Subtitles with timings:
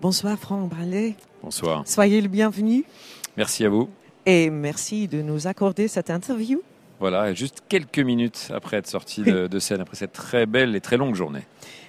[0.00, 1.14] Bonsoir Franck Bralet.
[1.42, 1.82] Bonsoir.
[1.86, 2.84] Soyez le bienvenu.
[3.36, 3.88] Merci à vous.
[4.26, 6.60] Et merci de nous accorder cette interview.
[7.00, 10.80] Voilà, juste quelques minutes après être sorti de, de scène, après cette très belle et
[10.80, 11.42] très longue journée.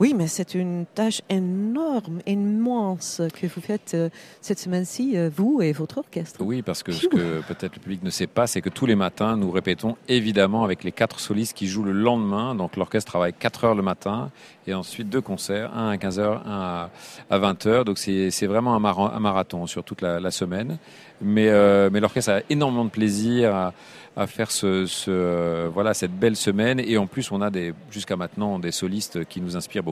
[0.00, 4.08] Oui, mais c'est une tâche énorme, immense que vous faites euh,
[4.40, 6.40] cette semaine-ci, euh, vous et votre orchestre.
[6.42, 8.94] Oui, parce que ce que peut-être le public ne sait pas, c'est que tous les
[8.94, 12.54] matins, nous répétons évidemment avec les quatre solistes qui jouent le lendemain.
[12.54, 14.30] Donc l'orchestre travaille 4 heures le matin
[14.66, 16.88] et ensuite deux concerts, un à 15h, un
[17.28, 17.84] à 20h.
[17.84, 20.78] Donc c'est vraiment un, mar un, marathon sur toute la, la semaine.
[21.20, 23.74] Mais, euh, mais l'orchestre a énormément de plaisir à,
[24.16, 26.80] à faire ce, ce voilà, cette belle semaine.
[26.80, 27.50] Et en plus, on a
[27.90, 29.89] jusqu'à maintenant des solistes qui nous inspirent beaucoup.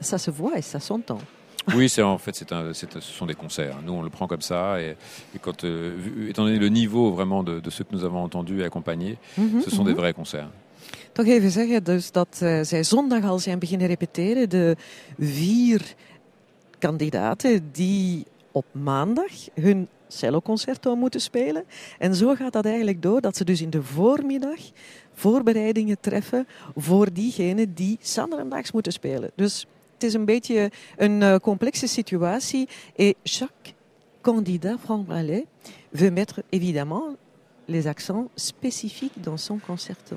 [0.00, 1.18] Ça se voit et ça s'entend.
[1.74, 3.76] Oui, c'est en fait, c'est un, ce sont des concerts.
[3.84, 4.96] Nous, on le prend comme ça, et,
[5.34, 8.60] et quand, euh, étant donné le niveau vraiment de, de ceux que nous avons entendus
[8.60, 9.94] et accompagnés, mm -hmm, ce sont mm -hmm.
[9.94, 10.48] des vrais concerts.
[11.12, 14.76] Toch even zeggen dus dat uh, zij zondag al zijn beginnen repeteren, de
[15.18, 15.94] vier
[16.78, 21.64] kandidaten die op maandag hun celloconcerto moeten spelen.
[21.98, 24.58] En zo gaat dat eigenlijk door dat ze dus in de voormiddag
[25.12, 29.30] voorbereidingen treffen voor diegenen die zanderendaags moeten spelen.
[29.34, 32.68] Dus het is een beetje een uh, complexe situatie.
[32.96, 33.72] Et chaque
[34.20, 35.44] candidat, Franck Bralet,
[35.92, 37.16] veut mettre évidemment
[37.64, 40.16] les accents spécifiques dans son concerto.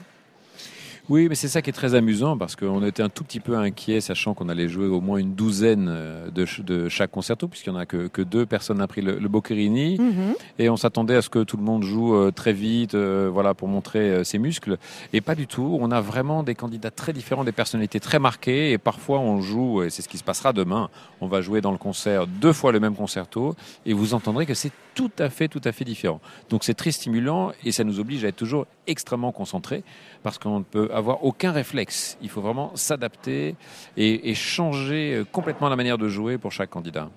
[1.10, 3.58] Oui, mais c'est ça qui est très amusant parce qu'on était un tout petit peu
[3.58, 5.86] inquiet, sachant qu'on allait jouer au moins une douzaine
[6.34, 8.46] de, de chaque concerto, puisqu'il n'y en a que, que, deux.
[8.46, 9.98] Personne n'a pris le, le Boccherini.
[10.00, 10.36] Mm -hmm.
[10.60, 13.54] Et on s'attendait à ce que tout le monde joue euh, très vite, euh, voilà,
[13.54, 14.78] pour montrer euh, ses muscles.
[15.12, 15.78] Et pas du tout.
[15.82, 18.72] On a vraiment des candidats très différents, des personnalités très marquées.
[18.72, 20.90] Et parfois, on joue, et c'est ce qui se passera demain,
[21.22, 23.56] on va jouer dans le concert deux fois le même concerto.
[23.86, 26.20] Et vous entendrez que c'est tout à fait, tout à fait différent.
[26.50, 29.84] Donc c'est très stimulant et ça nous oblige à être toujours extrêmement concentrés
[30.24, 32.18] parce qu'on ne peut avoir aucun réflexe.
[32.22, 33.56] Il faut vraiment s'adapter
[33.98, 37.10] et, changer complètement la manière de jouer pour chaque candidat.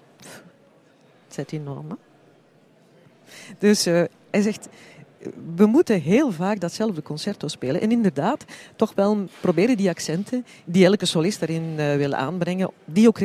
[1.28, 1.96] C'est énorme.
[3.58, 4.68] Dus uh, hij zegt,
[5.56, 7.80] we moeten heel vaak datzelfde concerto spelen.
[7.80, 8.44] En inderdaad,
[8.76, 13.18] toch wel proberen die accenten die elke solist erin uh, wil aanbrengen, die ook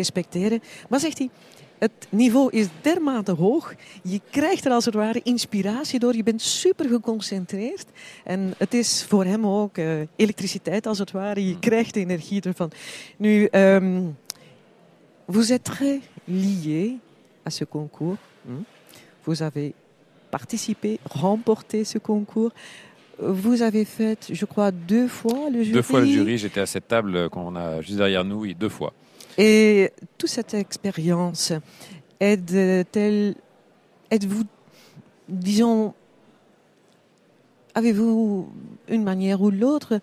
[1.82, 3.74] het niveau is dermate hoog.
[4.04, 6.16] Je krijgt er als het ware inspiratie door.
[6.16, 7.86] Je bent super geconcentreerd.
[8.24, 11.48] En het is voor hem ook uh, elektriciteit als het ware.
[11.48, 12.72] Je krijgt energie ervan.
[13.18, 14.18] Nu, um,
[15.26, 17.00] vous êtes très lié
[17.44, 18.18] à ce concours.
[19.24, 19.74] Vous avez
[20.30, 22.52] participé, remporté ce concours.
[23.18, 25.72] Vous avez fait, je crois, deux fois le jury.
[25.72, 26.38] Deux fois le jury.
[26.38, 28.94] J'étais à cette table qu'on a juste derrière nous, oui, deux fois.
[29.38, 31.54] Et toute cette expérience
[32.20, 33.36] aide-t-elle,
[34.12, 34.44] êtes-vous,
[35.30, 35.94] disons,
[37.74, 38.50] avez-vous
[38.90, 40.00] une manière ou l'autre,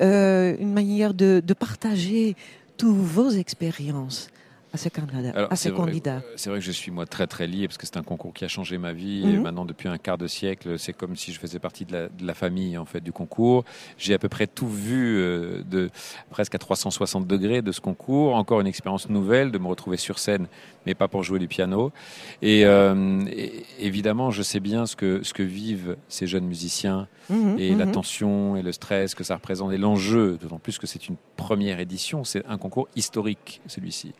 [0.00, 2.36] euh, une manière de, de partager
[2.76, 4.28] toutes vos expériences
[4.74, 6.22] à ce candidat, Alors, à ce candidat.
[6.36, 8.44] C'est vrai que je suis moi très très lié parce que c'est un concours qui
[8.44, 9.34] a changé ma vie Mhm.
[9.34, 12.08] et maintenant depuis un quart de siècle c'est comme si je faisais partie de la,
[12.08, 13.64] de la famille en fait du concours.
[13.98, 15.90] J'ai à peu près tout vu euh, de
[16.30, 18.34] presque à 360 degrés de ce concours.
[18.34, 20.46] Encore une expérience nouvelle de me retrouver sur scène
[20.86, 21.92] mais pas pour jouer du piano.
[22.40, 27.08] Et, euh, et évidemment je sais bien ce que ce que vivent ces jeunes musiciens
[27.30, 27.78] Mhm, et mhm.
[27.78, 31.14] la tension et le stress que ça représente et l'enjeu, d'autant plus que c'est une
[31.36, 34.12] première édition, c'est un concours historique celui-ci.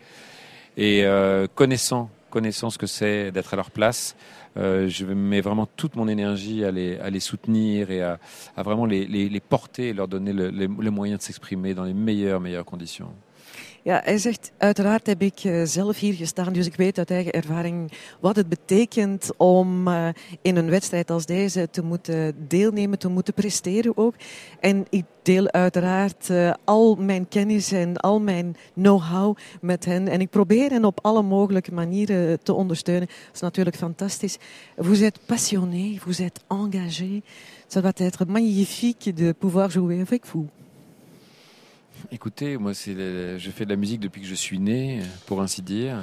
[0.77, 4.17] Et euh, connaissant, connaissant ce que c'est d'être à leur place,
[4.57, 8.19] euh, je mets vraiment toute mon énergie à les, soutenir et à,
[8.57, 12.41] vraiment les, porter et leur donner le, les, les moyens de s'exprimer dans les meilleures,
[12.41, 13.09] meilleures conditions.
[13.85, 17.33] Ja, hij zegt, uiteraard heb ik uh, zelf hier gestaan, dus ik weet uit eigen
[17.33, 20.09] ervaring wat het betekent om uh,
[20.43, 24.15] in een wedstrijd als deze te moeten deelnemen, te moeten presteren ook.
[24.61, 30.09] En ik deel uiteraard uh, al mijn kennis en al mijn know-how met hen.
[30.09, 33.07] En ik probeer hen op alle mogelijke manieren te ondersteunen.
[33.07, 34.39] Dat is natuurlijk fantastisch.
[34.77, 37.23] Vous êtes passionné, vous êtes engagé.
[37.69, 40.62] Ça doit être magnifique de pouvoir jouer avec vous.
[42.11, 42.95] Écoutez, moi, c'est
[43.39, 45.97] je fais de la musique depuis que je suis né, pour ainsi dire.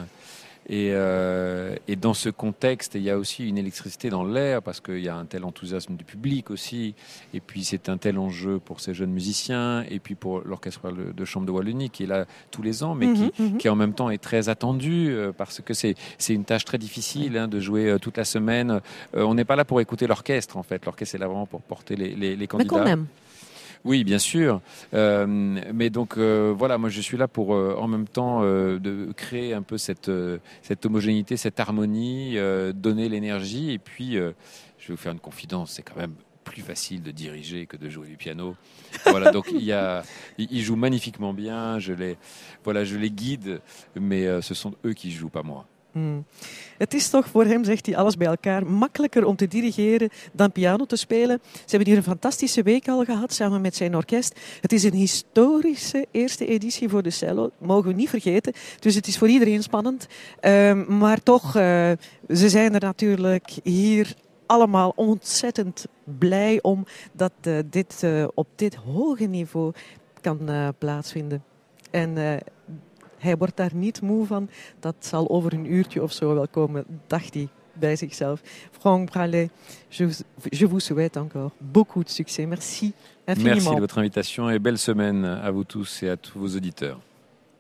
[0.72, 4.80] Et, euh, et, dans ce contexte, il y a aussi une électricité dans l'air parce
[4.80, 6.94] qu'il y a un tel enthousiasme du public aussi.
[7.34, 11.26] Et puis c'est un tel enjeu pour ces jeunes musiciens et puis pour l'orchestre de
[11.26, 13.58] chambre de Wallonie qui est là tous les ans, mais Mhm, qui, -hmm.
[13.58, 15.96] qui en même temps est très attendu euh, parce que c'est
[16.30, 18.70] une tâche très difficile hein, de jouer euh, toute la semaine.
[19.16, 20.86] Euh, on n'est pas là pour écouter l'orchestre en fait.
[20.86, 22.76] L'orchestre est là vraiment pour porter les, les, les candidats.
[22.76, 23.08] Mais quand même.
[23.86, 24.62] Oui, bien sûr.
[24.94, 29.12] Euh, mais donc euh, voilà, moi je suis là pour euh, en même temps de
[29.16, 30.12] créer un peu cette,
[30.62, 32.38] cette homogénéité, cette harmonie,
[32.74, 33.72] donner l'énergie.
[33.72, 34.34] Et puis, je vais
[34.90, 38.18] vous faire une confidence, c'est quand même plus facile de diriger que de jouer du
[38.18, 38.56] piano.
[39.06, 40.04] Voilà, donc il, y a,
[40.38, 42.18] il joue magnifiquement bien, je les,
[42.64, 43.62] voilà, je les guide,
[43.96, 45.68] mais ce sont eux qui jouent, pas moi.
[46.00, 46.26] Hmm.
[46.78, 50.52] Het is toch voor hem, zegt hij, alles bij elkaar makkelijker om te dirigeren dan
[50.52, 51.40] piano te spelen.
[51.44, 54.40] Ze hebben hier een fantastische week al gehad samen met zijn orkest.
[54.62, 58.54] Het is een historische eerste editie voor de cello, mogen we niet vergeten.
[58.80, 60.08] Dus het is voor iedereen spannend.
[60.42, 61.92] Um, maar toch, uh,
[62.30, 64.16] ze zijn er natuurlijk hier
[64.46, 69.74] allemaal ontzettend blij om dat uh, dit uh, op dit hoge niveau
[70.22, 71.44] kan plaatsvinden.
[71.92, 72.42] En
[73.20, 74.50] hij wordt daar niet moe van.
[74.80, 78.42] Dat zal over een uurtje of zo wel komen, dacht hij bij zichzelf.
[78.72, 79.50] Franck Bralet,
[79.88, 82.46] je, vous souhaite encore beaucoup de succès.
[82.46, 82.94] Merci
[83.26, 83.56] infiniment.
[83.56, 87.09] Merci de votre invitation et belle semaine à vous tous et à tous vos auditeurs.